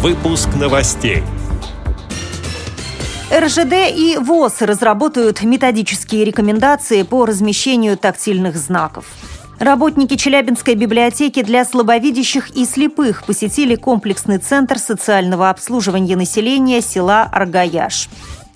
Выпуск 0.00 0.50
новостей. 0.54 1.24
РЖД 3.36 3.72
и 3.96 4.16
ВОЗ 4.16 4.60
разработают 4.60 5.42
методические 5.42 6.24
рекомендации 6.24 7.02
по 7.02 7.26
размещению 7.26 7.98
тактильных 7.98 8.56
знаков. 8.56 9.06
Работники 9.58 10.14
Челябинской 10.14 10.76
библиотеки 10.76 11.42
для 11.42 11.64
слабовидящих 11.64 12.50
и 12.50 12.64
слепых 12.64 13.24
посетили 13.24 13.74
комплексный 13.74 14.38
центр 14.38 14.78
социального 14.78 15.50
обслуживания 15.50 16.14
населения 16.14 16.80
села 16.80 17.24
Аргаяш. 17.24 18.08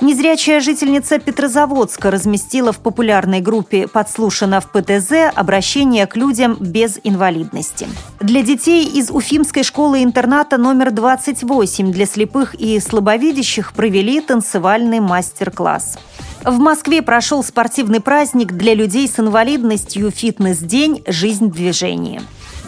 Незрячая 0.03 0.59
жительница 0.59 1.21
Петрозаводска 1.21 2.11
разместила 2.11 2.73
в 2.73 2.81
популярной 2.81 3.41
группе 3.41 3.87
«Подслушано 3.87 4.61
в 4.61 4.69
ПТЗ» 4.73 5.31
обращение 5.33 6.09
к 6.09 6.17
людям 6.17 6.57
без 6.59 6.99
инвалидности. 7.05 7.87
Для 8.19 8.43
детей 8.43 8.85
из 8.85 9.13
Уфимской 9.13 9.63
школы-интерната 9.63 10.59
номер 10.59 10.91
28 10.91 11.93
для 11.93 12.07
слепых 12.07 12.57
и 12.57 12.81
слабовидящих 12.81 13.75
провели 13.75 14.21
танцевальный 14.21 14.99
мастер-класс. 14.99 16.01
В 16.45 16.59
Москве 16.59 17.01
прошел 17.01 17.45
спортивный 17.45 18.01
праздник 18.01 18.55
для 18.55 18.75
людей 18.75 19.07
с 19.07 19.21
инвалидностью 19.21 20.11
«Фитнес-день. 20.11 21.05
Жизнь 21.07 21.47
в 21.47 21.53
движении». 21.53 22.21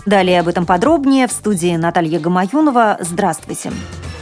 Далее 0.06 0.38
об 0.38 0.46
этом 0.46 0.66
подробнее 0.66 1.26
в 1.26 1.32
студии 1.32 1.74
Наталья 1.74 2.20
Гамаюнова. 2.20 2.98
Здравствуйте. 3.00 3.70
Здравствуйте. 3.70 4.13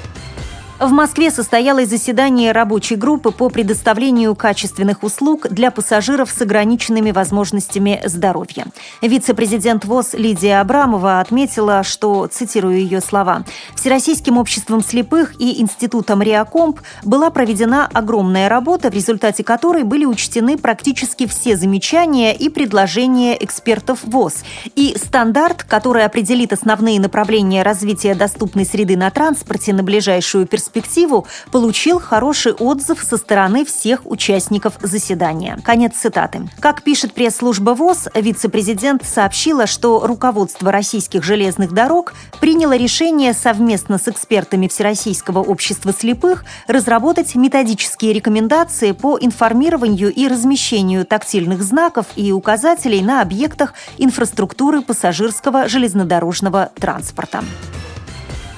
В 0.78 0.90
Москве 0.90 1.30
состоялось 1.30 1.90
заседание 1.90 2.50
рабочей 2.50 2.96
группы 2.96 3.30
по 3.30 3.48
предоставлению 3.48 4.34
качественных 4.34 5.04
услуг 5.04 5.46
для 5.48 5.70
пассажиров 5.70 6.30
с 6.30 6.40
ограниченными 6.42 7.12
возможностями 7.12 8.02
здоровья. 8.04 8.66
Вице-президент 9.00 9.84
ВОЗ 9.84 10.14
Лидия 10.14 10.60
Абрамова 10.60 11.20
отметила, 11.20 11.84
что, 11.84 12.26
цитирую 12.26 12.78
ее 12.78 13.00
слова, 13.00 13.44
«Всероссийским 13.76 14.38
обществом 14.38 14.82
слепых 14.82 15.40
и 15.40 15.60
Институтом 15.62 16.20
Реакомп 16.20 16.80
была 17.04 17.30
проведена 17.30 17.88
огромная 17.92 18.48
работа, 18.48 18.90
в 18.90 18.94
результате 18.94 19.44
которой 19.44 19.84
были 19.84 20.04
учтены 20.04 20.58
практически 20.58 21.26
все 21.26 21.56
замечания 21.56 22.34
и 22.34 22.48
предложения 22.48 23.36
экспертов 23.40 24.00
ВОЗ. 24.02 24.42
И 24.74 24.96
стандарт, 24.96 25.62
который 25.62 26.04
определит 26.04 26.52
основные 26.52 26.98
направления 26.98 27.62
развития 27.62 28.16
доступной 28.16 28.64
среды 28.64 28.96
на 28.96 29.10
транспорте 29.10 29.72
на 29.72 29.84
ближайшую 29.84 30.46
перспективу, 30.46 30.61
перспективу, 30.62 31.26
получил 31.50 31.98
хороший 31.98 32.52
отзыв 32.52 33.02
со 33.02 33.16
стороны 33.16 33.64
всех 33.64 34.00
участников 34.04 34.74
заседания. 34.80 35.58
Конец 35.64 35.96
цитаты. 35.96 36.48
Как 36.60 36.82
пишет 36.82 37.12
пресс-служба 37.14 37.70
ВОЗ, 37.70 38.08
вице-президент 38.14 39.04
сообщила, 39.04 39.66
что 39.66 40.06
руководство 40.06 40.70
российских 40.70 41.24
железных 41.24 41.72
дорог 41.72 42.14
приняло 42.40 42.76
решение 42.76 43.32
совместно 43.32 43.98
с 43.98 44.08
экспертами 44.08 44.68
Всероссийского 44.68 45.40
общества 45.40 45.92
слепых 45.92 46.44
разработать 46.68 47.34
методические 47.34 48.12
рекомендации 48.12 48.92
по 48.92 49.18
информированию 49.20 50.12
и 50.12 50.28
размещению 50.28 51.04
тактильных 51.04 51.62
знаков 51.62 52.06
и 52.16 52.32
указателей 52.32 53.02
на 53.02 53.20
объектах 53.20 53.74
инфраструктуры 53.98 54.82
пассажирского 54.82 55.68
железнодорожного 55.68 56.70
транспорта. 56.78 57.42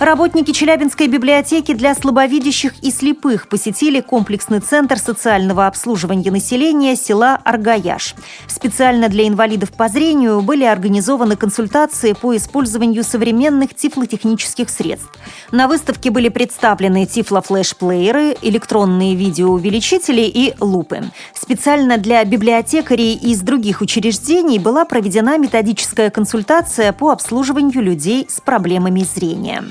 Работники 0.00 0.50
Челябинской 0.50 1.06
библиотеки 1.06 1.72
для 1.72 1.94
слабовидящих 1.94 2.74
и 2.82 2.90
слепых 2.90 3.48
посетили 3.48 4.00
комплексный 4.00 4.58
центр 4.58 4.98
социального 4.98 5.68
обслуживания 5.68 6.32
населения 6.32 6.96
села 6.96 7.40
Аргаяш. 7.44 8.16
Специально 8.48 9.08
для 9.08 9.28
инвалидов 9.28 9.70
по 9.70 9.88
зрению 9.88 10.42
были 10.42 10.64
организованы 10.64 11.36
консультации 11.36 12.12
по 12.12 12.36
использованию 12.36 13.04
современных 13.04 13.74
тифлотехнических 13.74 14.68
средств. 14.68 15.12
На 15.52 15.68
выставке 15.68 16.10
были 16.10 16.28
представлены 16.28 17.06
тифлофлешплееры, 17.06 18.36
электронные 18.42 19.14
видеоувеличители 19.14 20.22
и 20.22 20.54
лупы. 20.58 21.04
Специально 21.34 21.98
для 21.98 22.24
библиотекарей 22.24 23.14
из 23.14 23.42
других 23.42 23.80
учреждений 23.80 24.58
была 24.58 24.84
проведена 24.84 25.38
методическая 25.38 26.10
консультация 26.10 26.92
по 26.92 27.10
обслуживанию 27.10 27.80
людей 27.80 28.26
с 28.28 28.40
проблемами 28.40 29.04
зрения. 29.04 29.62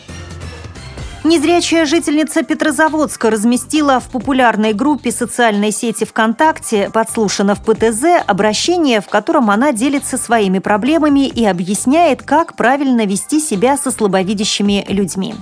Незрячая 1.23 1.85
жительница 1.85 2.44
Петрозаводска 2.44 3.29
разместила 3.29 4.01
в 4.01 4.09
популярной 4.09 4.73
группе 4.73 5.09
социальной 5.09 5.72
сети 5.72 6.03
ВКонтакте 6.03 6.89
«Подслушано 6.91 7.56
в 7.56 7.63
ПТЗ» 7.63 8.22
обращение, 8.28 9.00
в 9.00 9.07
котором 9.07 9.50
она 9.50 9.72
делится 9.72 10.17
своими 10.17 10.59
проблемами 10.59 11.28
и 11.28 11.45
объясняет, 11.45 12.23
как 12.23 12.57
правильно 12.57 13.06
вести 13.06 13.39
себя 13.39 13.78
со 13.78 13.91
слабовидящими 13.91 14.85
людьми. 14.89 15.34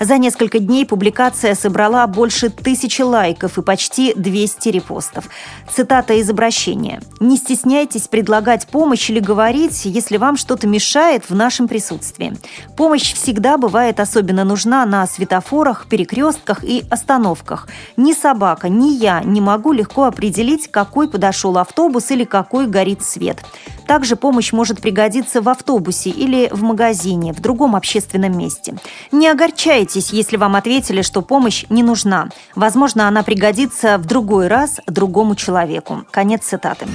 За 0.00 0.16
несколько 0.16 0.60
дней 0.60 0.86
публикация 0.86 1.54
собрала 1.54 2.06
больше 2.06 2.50
тысячи 2.50 3.02
лайков 3.02 3.58
и 3.58 3.62
почти 3.62 4.14
200 4.14 4.68
репостов. 4.68 5.28
Цитата 5.72 6.14
из 6.14 6.30
обращения. 6.30 7.00
«Не 7.18 7.36
стесняйтесь 7.36 8.06
предлагать 8.06 8.68
помощь 8.68 9.10
или 9.10 9.18
говорить, 9.18 9.84
если 9.84 10.16
вам 10.16 10.36
что-то 10.36 10.68
мешает 10.68 11.28
в 11.28 11.34
нашем 11.34 11.66
присутствии. 11.66 12.36
Помощь 12.76 13.12
всегда 13.12 13.56
бывает 13.56 13.98
особенно 13.98 14.44
нужна 14.44 14.86
на 14.86 15.06
светофорах, 15.28 15.86
перекрестках 15.86 16.64
и 16.64 16.84
остановках. 16.90 17.68
Ни 17.96 18.14
собака, 18.14 18.68
ни 18.68 18.94
я 18.94 19.20
не 19.22 19.40
могу 19.40 19.72
легко 19.72 20.04
определить, 20.04 20.70
какой 20.70 21.08
подошел 21.08 21.58
автобус 21.58 22.10
или 22.10 22.24
какой 22.24 22.66
горит 22.66 23.02
свет. 23.02 23.44
Также 23.86 24.16
помощь 24.16 24.52
может 24.52 24.80
пригодиться 24.80 25.42
в 25.42 25.48
автобусе 25.48 26.10
или 26.10 26.48
в 26.50 26.62
магазине, 26.62 27.32
в 27.32 27.40
другом 27.40 27.76
общественном 27.76 28.36
месте. 28.38 28.74
Не 29.12 29.28
огорчайтесь, 29.28 30.10
если 30.10 30.36
вам 30.36 30.56
ответили, 30.56 31.02
что 31.02 31.20
помощь 31.20 31.64
не 31.68 31.82
нужна. 31.82 32.28
Возможно, 32.54 33.06
она 33.06 33.22
пригодится 33.22 33.98
в 33.98 34.06
другой 34.06 34.48
раз 34.48 34.80
другому 34.86 35.34
человеку. 35.34 36.04
Конец 36.10 36.44
цитаты. 36.44 36.86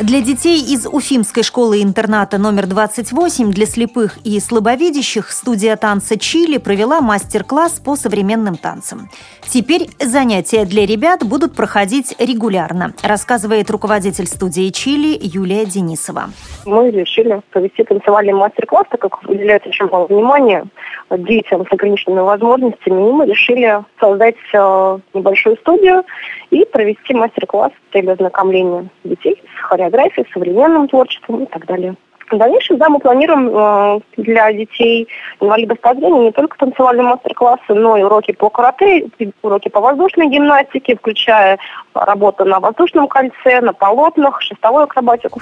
Для 0.00 0.22
детей 0.22 0.60
из 0.60 0.86
Уфимской 0.86 1.42
школы-интерната 1.42 2.38
номер 2.38 2.66
28 2.66 3.50
для 3.50 3.66
слепых 3.66 4.16
и 4.24 4.40
слабовидящих 4.40 5.30
студия 5.30 5.76
танца 5.76 6.18
«Чили» 6.18 6.56
провела 6.56 7.02
мастер-класс 7.02 7.82
по 7.84 7.96
современным 7.96 8.56
танцам. 8.56 9.10
Теперь 9.46 9.88
занятия 9.98 10.64
для 10.64 10.86
ребят 10.86 11.22
будут 11.22 11.54
проходить 11.54 12.14
регулярно, 12.18 12.94
рассказывает 13.02 13.70
руководитель 13.70 14.26
студии 14.26 14.70
«Чили» 14.70 15.18
Юлия 15.20 15.66
Денисова. 15.66 16.30
Мы 16.64 16.90
решили 16.90 17.42
провести 17.50 17.84
танцевальный 17.84 18.32
мастер-класс, 18.32 18.86
так 18.90 19.02
как 19.02 19.22
уделяется 19.28 19.68
очень 19.68 19.84
мало 19.84 20.06
внимания 20.06 20.64
детям 21.10 21.66
с 21.68 21.72
ограниченными 21.72 22.20
возможностями, 22.20 23.00
и 23.00 23.12
мы 23.12 23.26
решили 23.26 23.84
создать 23.98 24.36
э, 24.54 24.98
небольшую 25.12 25.56
студию 25.58 26.04
и 26.50 26.64
провести 26.64 27.14
мастер-класс 27.14 27.72
для 27.92 28.12
ознакомления 28.12 28.88
детей 29.04 29.42
с 29.58 29.62
хореографией, 29.62 29.89
современным 30.32 30.88
творчеством 30.88 31.44
и 31.44 31.46
так 31.46 31.66
далее. 31.66 31.94
В 32.30 32.38
дальнейшем, 32.38 32.78
да, 32.78 32.88
мы 32.88 33.00
планируем 33.00 33.50
э, 33.52 34.00
для 34.16 34.52
детей 34.52 35.08
инвалидов 35.40 35.80
по 35.80 35.94
зрению 35.94 36.24
не 36.24 36.32
только 36.32 36.56
танцевальные 36.58 37.04
мастер-классы, 37.08 37.74
но 37.74 37.96
и 37.96 38.02
уроки 38.02 38.32
по 38.32 38.48
карате, 38.50 39.08
уроки 39.42 39.68
по 39.68 39.80
воздушной 39.80 40.28
гимнастике, 40.28 40.94
включая 40.94 41.58
работу 41.92 42.44
на 42.44 42.60
воздушном 42.60 43.08
кольце, 43.08 43.60
на 43.60 43.72
полотнах, 43.72 44.40
шестовую 44.42 44.84
акробатику. 44.84 45.40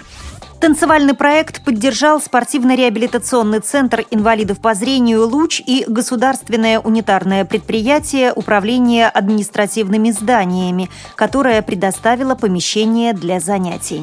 Танцевальный 0.61 1.15
проект 1.15 1.65
поддержал 1.65 2.21
спортивно-реабилитационный 2.21 3.61
центр 3.61 4.05
инвалидов 4.11 4.61
по 4.61 4.75
зрению 4.75 5.29
«Луч» 5.29 5.61
и 5.65 5.85
государственное 5.87 6.81
унитарное 6.81 7.45
предприятие 7.45 8.33
управления 8.33 9.09
административными 9.09 10.11
зданиями, 10.11 10.89
которое 11.15 11.63
предоставило 11.63 12.35
помещение 12.35 13.13
для 13.13 13.39
занятий. 13.39 14.03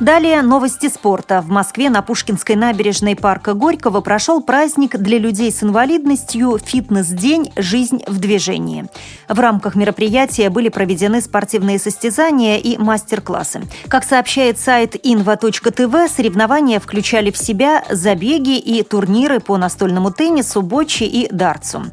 Далее 0.00 0.42
новости 0.42 0.90
спорта. 0.90 1.40
В 1.40 1.48
Москве 1.48 1.88
на 1.88 2.02
Пушкинской 2.02 2.54
набережной 2.54 3.16
парка 3.16 3.54
Горького 3.54 4.02
прошел 4.02 4.42
праздник 4.42 4.98
для 4.98 5.18
людей 5.18 5.50
с 5.50 5.62
инвалидностью 5.62 6.58
«Фитнес-день. 6.62 7.50
Жизнь 7.56 8.02
в 8.06 8.18
движении». 8.18 8.84
В 9.26 9.40
рамках 9.40 9.74
мероприятия 9.74 10.50
были 10.50 10.68
проведены 10.68 11.22
спортивные 11.22 11.78
состязания 11.78 12.58
и 12.58 12.76
мастер-классы. 12.76 13.62
Как 13.88 14.04
сообщает 14.04 14.58
сайт 14.58 14.96
inva.tv, 14.96 16.08
соревнования 16.14 16.78
включали 16.78 17.30
в 17.30 17.38
себя 17.38 17.82
забеги 17.88 18.58
и 18.58 18.82
турниры 18.82 19.40
по 19.40 19.56
настольному 19.56 20.10
теннису, 20.10 20.60
боче 20.60 21.06
и 21.06 21.32
дартсу. 21.32 21.84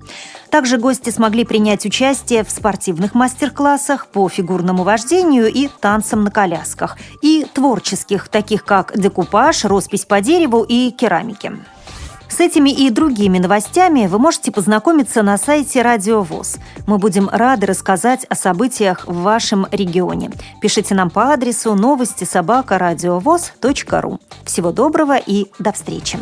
Также 0.54 0.78
гости 0.78 1.10
смогли 1.10 1.46
принять 1.46 1.84
участие 1.84 2.44
в 2.44 2.52
спортивных 2.52 3.16
мастер-классах 3.16 4.06
по 4.06 4.30
фигурному 4.30 4.84
вождению 4.84 5.52
и 5.52 5.68
танцам 5.68 6.24
на 6.24 6.30
колясках, 6.30 6.96
и 7.24 7.48
творческих, 7.52 8.28
таких 8.28 8.64
как 8.64 8.96
декупаж, 8.96 9.66
роспись 9.66 10.06
по 10.06 10.22
дереву 10.22 10.62
и 10.62 10.92
керамики. 10.92 11.54
С 12.30 12.40
этими 12.40 12.70
и 12.70 12.92
другими 12.92 13.40
новостями 13.40 14.06
вы 14.06 14.20
можете 14.20 14.52
познакомиться 14.52 15.24
на 15.24 15.40
сайте 15.40 15.82
Радио 15.82 16.22
ВОЗ. 16.22 16.58
Мы 16.86 17.00
будем 17.00 17.30
рады 17.30 17.66
рассказать 17.66 18.24
о 18.26 18.36
событиях 18.36 19.08
в 19.08 19.24
вашем 19.24 19.66
регионе. 19.72 20.30
Пишите 20.62 20.94
нам 20.94 21.10
по 21.10 21.34
адресу 21.34 21.74
новости 21.74 22.26
собака 22.26 22.78
ру. 22.78 24.20
Всего 24.46 24.72
доброго 24.72 25.18
и 25.18 25.48
до 25.58 25.72
встречи! 25.72 26.20